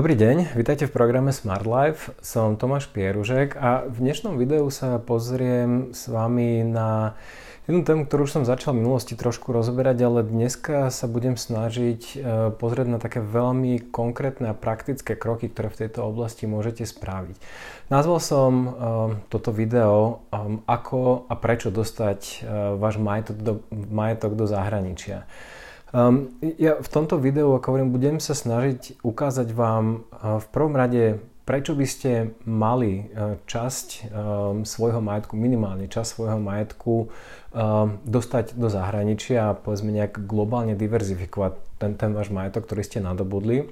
[0.00, 2.08] Dobrý deň, vítajte v programe Smart Life.
[2.24, 7.12] Som Tomáš Pieružek a v dnešnom videu sa pozriem s vami na
[7.68, 12.00] jednu tému, ktorú už som začal v minulosti trošku rozoberať, ale dneska sa budem snažiť
[12.00, 17.36] e, pozrieť na také veľmi konkrétne a praktické kroky, ktoré v tejto oblasti môžete spraviť.
[17.92, 18.68] Nazval som e,
[19.28, 22.48] toto video e, ako a prečo dostať
[22.80, 25.28] váš majetok do, majetok do zahraničia.
[25.90, 30.74] Um, ja v tomto videu, ako hovorím, budem sa snažiť ukázať vám uh, v prvom
[30.78, 37.98] rade, prečo by ste mali uh, časť um, svojho majetku, minimálne časť svojho majetku um,
[38.06, 43.66] dostať do zahraničia a povedzme nejak globálne diverzifikovať ten, ten váš majetok, ktorý ste nadobudli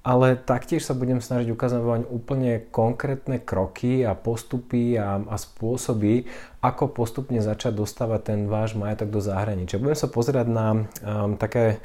[0.00, 6.24] ale taktiež sa budem snažiť vám úplne konkrétne kroky a postupy a, a spôsoby,
[6.64, 9.76] ako postupne začať dostávať ten váš majetok do zahraničia.
[9.80, 11.84] Budem sa pozerať na um, také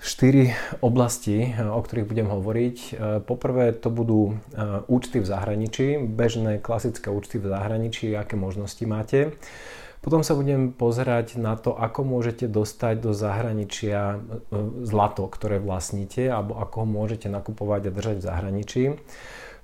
[0.00, 2.76] štyri oblasti, o ktorých budem hovoriť.
[2.76, 8.84] Uh, poprvé to budú uh, účty v zahraničí, bežné klasické účty v zahraničí, aké možnosti
[8.88, 9.36] máte.
[10.06, 14.18] Potom sa budem pozerať na to, ako môžete dostať do zahraničia e,
[14.86, 18.82] zlato, ktoré vlastníte, alebo ako ho môžete nakupovať a držať v zahraničí.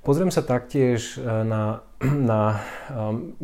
[0.03, 2.58] Pozriem sa taktiež e, na, na
[2.91, 3.39] um,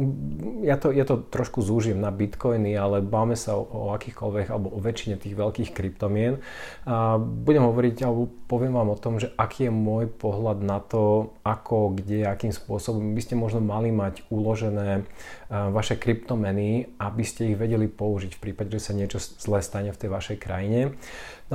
[0.67, 4.75] ja, to, ja to trošku zúžim na bitcoiny, ale báme sa o, o akýchkoľvek alebo
[4.75, 6.43] o väčšine tých veľkých kryptomien.
[6.83, 11.31] A budem hovoriť alebo poviem vám o tom, že aký je môj pohľad na to,
[11.47, 17.55] ako, kde, akým spôsobom by ste možno mali mať uložené uh, vaše kryptomeny, aby ste
[17.55, 20.99] ich vedeli použiť v prípade, že sa niečo zlé stane v tej vašej krajine.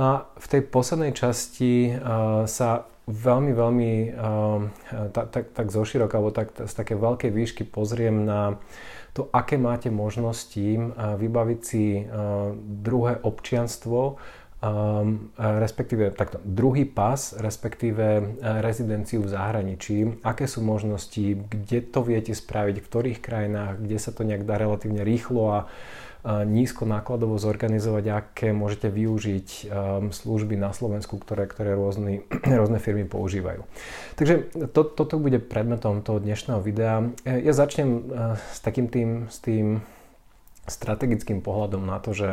[0.00, 4.60] a v tej poslednej časti uh, sa veľmi, veľmi uh,
[5.12, 8.56] tak, tak, tak zoširoka, alebo tak, z také veľkej výšky pozriem na
[9.12, 14.16] to, aké máte možnosti uh, vybaviť si uh, druhé občianstvo,
[14.64, 22.32] um, respektíve takto, druhý pas, respektíve rezidenciu v zahraničí, aké sú možnosti, kde to viete
[22.32, 25.60] spraviť, v ktorých krajinách, kde sa to nejak dá relatívne rýchlo a
[26.24, 32.24] nízko nákladovo zorganizovať, aké môžete využiť um, služby na Slovensku, ktoré, ktoré rôzny,
[32.60, 33.60] rôzne firmy používajú.
[34.16, 37.04] Takže to, toto bude predmetom toho dnešného videa.
[37.28, 38.08] Ja začnem
[38.40, 39.84] s takým tým, s tým
[40.64, 42.28] strategickým pohľadom na to, že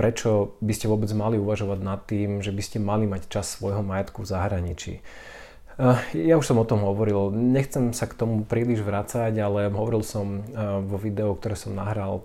[0.00, 3.84] prečo by ste vôbec mali uvažovať nad tým, že by ste mali mať čas svojho
[3.84, 4.94] majetku v zahraničí.
[5.76, 10.00] Uh, ja už som o tom hovoril, nechcem sa k tomu príliš vrácať, ale hovoril
[10.00, 12.24] som uh, vo videu, ktoré som nahral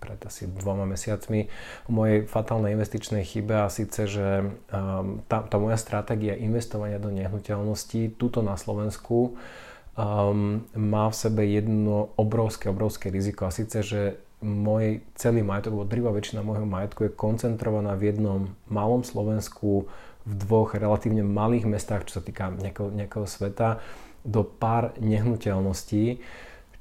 [0.00, 1.52] pred asi dvoma mesiacmi
[1.84, 4.28] o mojej fatálnej investičnej chybe a síce, že
[4.72, 9.36] um, tá, tá moja stratégia investovania do nehnuteľností tuto na Slovensku
[9.96, 14.00] um, má v sebe jedno obrovské, obrovské riziko a síce, že
[14.44, 19.88] môj celý majetok, alebo drvá väčšina môjho majetku je koncentrovaná v jednom malom Slovensku,
[20.26, 23.78] v dvoch relatívne malých mestách, čo sa týka nejakého, nejakého sveta,
[24.26, 26.18] do pár nehnuteľností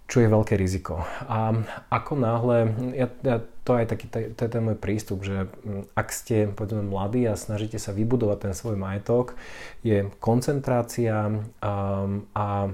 [0.06, 1.02] čo je veľké riziko.
[1.26, 2.58] A ako náhle,
[2.94, 6.86] ja, ja, to je taký, to je ten môj prístup, že mm, ak ste povedzme
[6.86, 9.34] mladí a snažíte sa vybudovať ten svoj majetok,
[9.82, 11.42] je koncentrácia um,
[12.38, 12.70] a,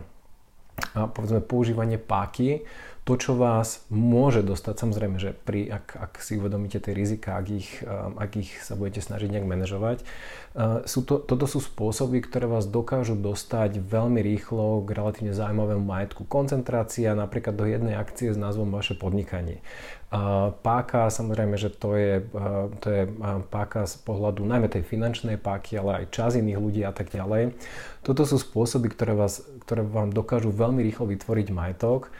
[0.92, 2.68] a povedzme používanie páky
[3.02, 7.48] to, čo vás môže dostať, samozrejme, že pri, ak, ak si uvedomíte tie rizika, ak
[7.50, 12.22] ich, um, ak ich sa budete snažiť nejak manažovať, uh, sú to, toto sú spôsoby,
[12.22, 16.30] ktoré vás dokážu dostať veľmi rýchlo k relatívne zaujímavému majetku.
[16.30, 19.66] Koncentrácia napríklad do jednej akcie s názvom vaše podnikanie.
[20.14, 23.04] Uh, páka, samozrejme, že to je, uh, to je
[23.50, 27.58] páka z pohľadu najmä tej finančnej páky, ale aj čas iných ľudí a tak ďalej.
[28.06, 32.14] Toto sú spôsoby, ktoré, vás, ktoré vám dokážu veľmi rýchlo vytvoriť majetok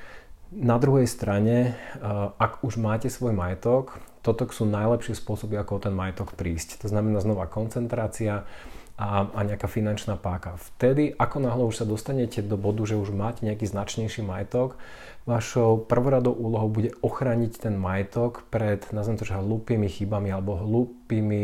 [0.52, 5.84] na druhej strane, eh, ak už máte svoj majetok, toto sú najlepšie spôsoby, ako o
[5.90, 6.86] ten majetok prísť.
[6.86, 8.46] To znamená znova koncentrácia
[8.94, 10.62] a, a nejaká finančná páka.
[10.62, 14.78] Vtedy, ako náhle už sa dostanete do bodu, že už máte nejaký značnejší majetok,
[15.26, 21.42] vašou prvoradou úlohou bude ochrániť ten majetok pred, nazvem to, že hlúpými chybami alebo hlúpými,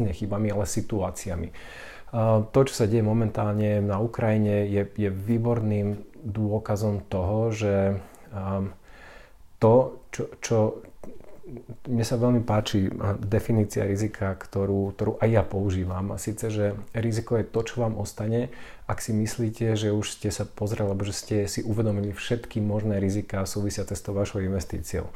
[0.00, 1.48] ne chybami, ale situáciami.
[1.52, 8.00] Eh, to, čo sa deje momentálne na Ukrajine, je, je výborným dôkazom toho, že
[8.32, 8.72] Um,
[9.62, 10.56] to, čo, čo
[11.90, 12.88] mne sa veľmi páči
[13.18, 16.14] definícia rizika, ktorú, ktorú aj ja používam.
[16.14, 18.54] A síce, že riziko je to, čo vám ostane,
[18.86, 22.98] ak si myslíte, že už ste sa pozreli, alebo že ste si uvedomili všetky možné
[22.98, 25.08] rizika súvisiace s tou vašou investíciou.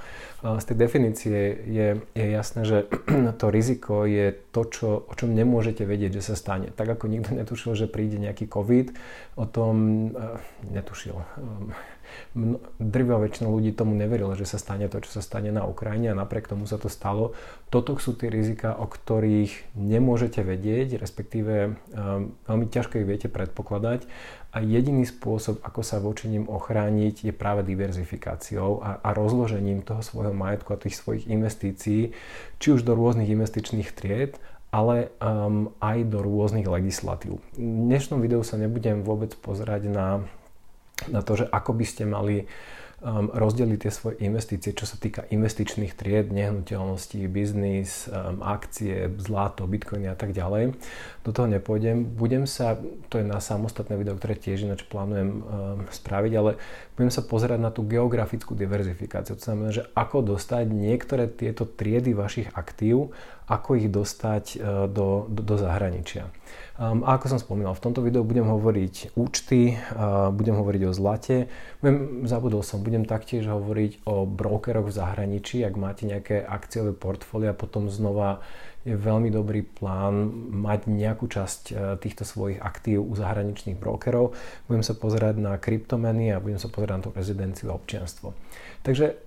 [0.42, 2.78] Z tej definície je, je jasné, že
[3.40, 6.70] to riziko je to, čo, o čom nemôžete vedieť, že sa stane.
[6.72, 8.96] Tak ako nikto netušil, že príde nejaký COVID,
[9.36, 9.74] o tom
[10.14, 10.40] uh,
[10.72, 11.20] netušil.
[12.78, 16.18] Drvá väčšina ľudí tomu neverila, že sa stane to, čo sa stane na Ukrajine a
[16.18, 17.32] napriek tomu sa to stalo.
[17.68, 24.06] Toto sú tie rizika, o ktorých nemôžete vedieť, respektíve um, veľmi ťažko ich viete predpokladať
[24.56, 30.00] a jediný spôsob, ako sa voči nim ochrániť, je práve diverzifikáciou a, a rozložením toho
[30.00, 32.16] svojho majetku a tých svojich investícií,
[32.56, 34.40] či už do rôznych investičných tried,
[34.72, 37.36] ale um, aj do rôznych legislatív.
[37.52, 40.24] V dnešnom videu sa nebudem vôbec pozerať na,
[41.12, 42.48] na to, že ako by ste mali
[43.02, 49.68] um, rozdeliť tie svoje investície, čo sa týka investičných tried, nehnuteľností, biznis, um, akcie, zlato,
[49.68, 50.72] bitcoiny a tak ďalej.
[51.22, 52.16] Do toho nepôjdem.
[52.16, 52.80] Budem sa,
[53.12, 55.42] to je na samostatné video, ktoré tiež ináč plánujem um,
[55.92, 56.56] spraviť, ale
[56.96, 59.36] budem sa pozerať na tú geografickú diverzifikáciu.
[59.36, 63.12] To znamená, že ako dostať niektoré tieto triedy vašich aktív,
[63.46, 64.60] ako ich dostať uh,
[64.90, 66.30] do, do, do zahraničia.
[66.76, 70.92] Um, a ako som spomínal, v tomto videu budem hovoriť účty, uh, budem hovoriť o
[70.92, 71.36] zlate,
[71.80, 77.56] budem, zabudol som, budem taktiež hovoriť o brokeroch v zahraničí, ak máte nejaké akciové portfólia,
[77.56, 78.44] potom znova
[78.86, 84.38] je veľmi dobrý plán mať nejakú časť uh, týchto svojich aktív u zahraničných brokerov.
[84.70, 88.30] Budem sa pozerať na kryptomeny a budem sa pozerať na to rezidenciu a občianstvo.
[88.86, 89.18] Takže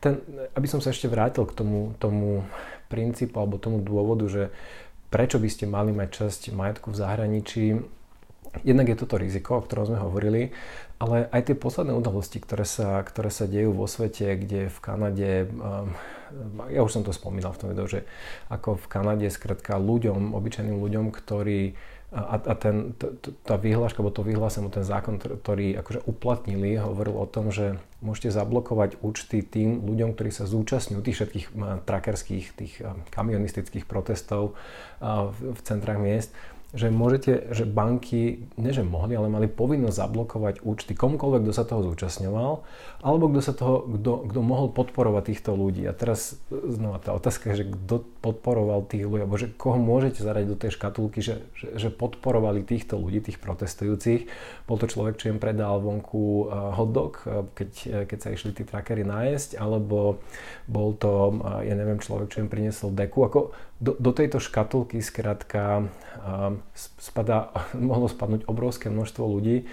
[0.00, 0.24] ten,
[0.56, 2.48] aby som sa ešte vrátil k tomu, tomu
[2.88, 4.42] princípu alebo tomu dôvodu, že
[5.12, 7.64] prečo by ste mali mať časť majetku v zahraničí.
[8.64, 10.48] Jednak je toto riziko, o ktorom sme hovorili,
[10.96, 15.30] ale aj tie posledné udalosti, ktoré sa, ktoré sa dejú vo svete, kde v Kanade,
[15.52, 15.92] um,
[16.72, 18.00] ja už som to spomínal v tom videu, že
[18.48, 21.76] ako v Kanade skrátka ľuďom, obyčajným ľuďom, ktorí
[22.16, 26.78] a, a ten, t, t, tá vyhláška, alebo to vyhlásenie, ten zákon, ktorý akože uplatnili,
[26.78, 31.46] hovoril o tom, že môžete zablokovať účty tým ľuďom, ktorí sa zúčastňujú tých všetkých
[31.82, 32.72] trackerských, tých
[33.10, 34.54] kamionistických protestov
[35.34, 36.30] v centrách miest
[36.74, 41.62] že môžete, že banky, nie že mohli, ale mali povinnosť zablokovať účty komukoľvek, kto sa
[41.62, 42.52] toho zúčastňoval,
[43.06, 45.86] alebo kto sa toho, kto, kto mohol podporovať týchto ľudí.
[45.86, 50.48] A teraz znova tá otázka že kto podporoval tých ľudí, alebo že koho môžete zaradiť
[50.50, 54.26] do tej škatulky, že, že, že podporovali týchto ľudí, tých protestujúcich.
[54.66, 58.66] Bol to človek, čo im predal vonku uh, hotdog, uh, keď, keď sa išli tí
[58.66, 60.18] trackery nájsť, alebo
[60.66, 63.22] bol to, ja neviem, človek, čo im priniesol deku.
[63.22, 65.86] Ako do, do tejto škatulky skrátka
[66.74, 69.68] spadá, mohlo spadnúť obrovské množstvo ľudí.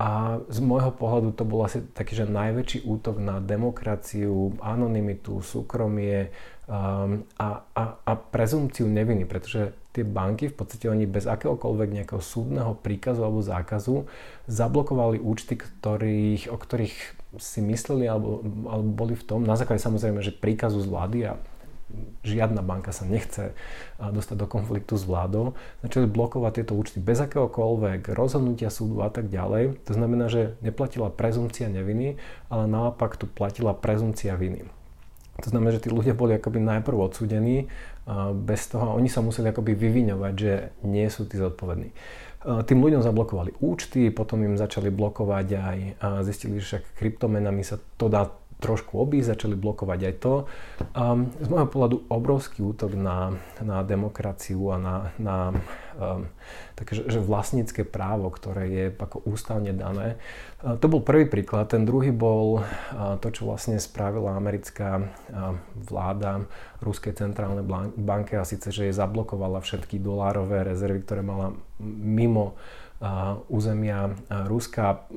[0.00, 6.32] A z môjho pohľadu to bol asi taký, že najväčší útok na demokraciu, anonymitu, súkromie
[6.64, 12.22] um, a, a, a prezumciu neviny, pretože tie banky v podstate oni bez akéhokoľvek nejakého
[12.24, 14.08] súdneho príkazu alebo zákazu
[14.48, 16.96] zablokovali účty, ktorých, o ktorých
[17.36, 18.40] si mysleli alebo,
[18.72, 21.32] alebo boli v tom, na základe samozrejme, že príkazu z vlády a
[22.20, 23.56] žiadna banka sa nechce
[23.96, 29.32] dostať do konfliktu s vládou, začali blokovať tieto účty bez akéhokoľvek rozhodnutia súdu a tak
[29.32, 29.80] ďalej.
[29.88, 32.20] To znamená, že neplatila prezumcia neviny,
[32.52, 34.68] ale naopak tu platila prezumcia viny.
[35.40, 37.72] To znamená, že tí ľudia boli akoby najprv odsudení
[38.44, 40.52] bez toho, oni sa museli akoby vyviňovať, že
[40.84, 41.96] nie sú tí zodpovední.
[42.40, 45.78] Tým ľuďom zablokovali účty, potom im začali blokovať aj,
[46.24, 48.28] zistili, že však kryptomenami sa to dá
[48.60, 50.34] trošku obísť, začali blokovať aj to.
[50.92, 53.34] Um, z môjho pohľadu obrovský útok na,
[53.64, 55.36] na demokraciu a na, na
[55.96, 56.28] um,
[56.76, 60.20] také, že vlastnícke právo, ktoré je ako ústavne dané.
[60.60, 61.72] Uh, to bol prvý príklad.
[61.72, 66.44] Ten druhý bol uh, to, čo vlastne spravila americká uh, vláda
[66.84, 67.64] Ruskej centrálnej
[67.96, 72.60] banke a síce, že je zablokovala všetky dolárové rezervy, ktoré mala mimo
[73.48, 74.12] územia
[74.44, 75.08] Ruska.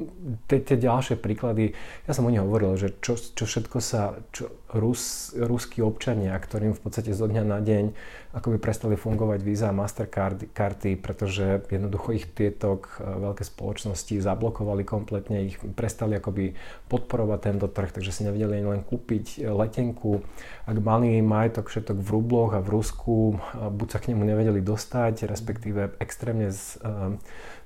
[0.48, 1.76] Tie ďalšie príklady,
[2.08, 6.74] ja som o nich hovoril, že čo, čo všetko sa, čo Rus, ruskí občania, ktorým
[6.74, 7.94] v podstate zo dňa na deň
[8.34, 15.46] akoby prestali fungovať Visa a Mastercard karty, pretože jednoducho ich tieto veľké spoločnosti zablokovali kompletne,
[15.46, 16.58] ich prestali akoby
[16.90, 20.26] podporovať tento trh, takže si nevedeli len kúpiť letenku.
[20.66, 25.30] Ak mali majetok všetok v rubloch a v Rusku, buď sa k nemu nevedeli dostať,
[25.30, 26.82] respektíve extrémne z,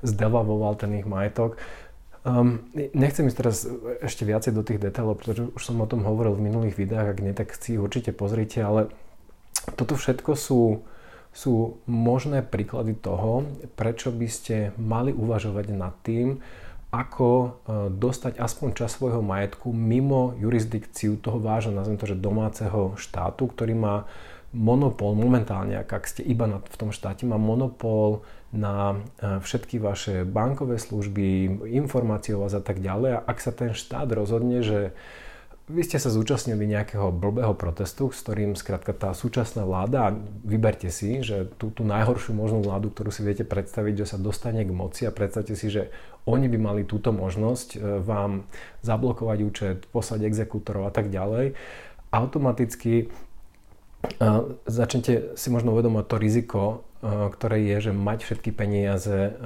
[0.04, 1.56] zdevavoval ten ich majetok.
[2.28, 3.64] Um, nechcem ísť teraz
[4.04, 7.24] ešte viacej do tých detailov, pretože už som o tom hovoril v minulých videách, ak
[7.24, 8.92] nie, tak si určite pozrite, ale
[9.80, 10.84] toto všetko sú,
[11.32, 13.48] sú možné príklady toho,
[13.80, 16.44] prečo by ste mali uvažovať nad tým,
[16.92, 17.48] ako uh,
[17.96, 23.72] dostať aspoň čas svojho majetku mimo jurisdikciu toho vášho, nazvem to, že domáceho štátu, ktorý
[23.72, 23.96] má
[24.52, 30.80] monopol momentálne, ak, ste iba v tom štáte, má monopol na e, všetky vaše bankové
[30.80, 33.20] služby, informácie o vás a tak ďalej.
[33.20, 34.96] A ak sa ten štát rozhodne, že
[35.68, 40.16] vy ste sa zúčastnili nejakého blbého protestu, s ktorým skrátka tá súčasná vláda,
[40.48, 44.64] vyberte si, že tú, tú najhoršiu možnú vládu, ktorú si viete predstaviť, že sa dostane
[44.64, 45.92] k moci a predstavte si, že
[46.24, 48.48] oni by mali túto možnosť e, vám
[48.80, 51.52] zablokovať účet, poslať exekútorov a tak ďalej,
[52.16, 53.12] automaticky
[54.66, 56.62] začnete si možno uvedomať to riziko,
[57.06, 59.38] ktoré je, že mať všetky peniaze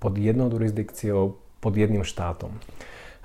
[0.00, 2.56] pod jednou jurisdikciou, pod jedným štátom.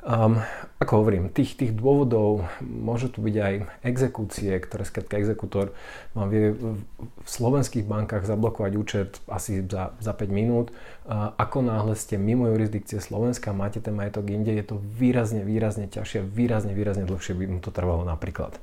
[0.01, 0.42] Um,
[0.82, 3.54] ako hovorím, tých, tých dôvodov môžu tu byť aj
[3.86, 5.78] exekúcie, ktoré skrátka exekútor
[6.18, 6.82] vám vie v
[7.30, 10.74] slovenských bankách zablokovať účet asi za, za 5 minút.
[11.06, 15.86] Uh, ako náhle ste mimo jurisdikcie Slovenska, máte ten majetok inde, je to výrazne, výrazne
[15.86, 18.58] ťažšie, výrazne, výrazne dlhšie by mu to trvalo napríklad.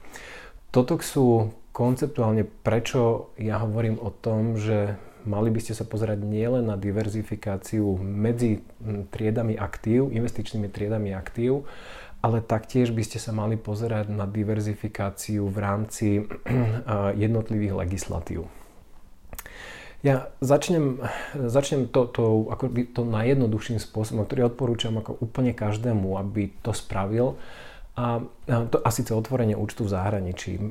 [0.74, 6.66] Toto sú konceptuálne, prečo ja hovorím o tom, že mali by ste sa pozerať nielen
[6.66, 8.66] na diverzifikáciu medzi
[9.14, 11.70] triedami aktív, investičnými triedami aktív,
[12.18, 16.06] ale taktiež by ste sa mali pozerať na diverzifikáciu v rámci
[17.22, 18.50] jednotlivých legislatív.
[20.02, 21.02] Ja začnem,
[21.34, 26.74] začnem to, to, ako by to najjednoduchším spôsobom, ktorý odporúčam ako úplne každému, aby to
[26.74, 27.38] spravil.
[27.98, 30.70] A to asi síce otvorenie účtu v zahraničí.